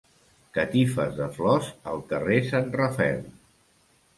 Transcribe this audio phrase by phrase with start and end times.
[0.57, 3.25] Catifes de flors al carrer Sant Rafael.